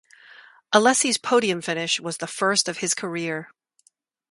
[0.73, 3.51] Alesi's podium finish was the first of his career.